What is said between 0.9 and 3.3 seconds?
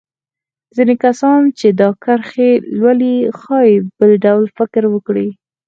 کسان چې دا کرښې لولي